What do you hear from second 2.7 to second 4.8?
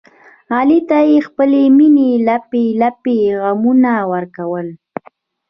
لپې غمونه ورکړل.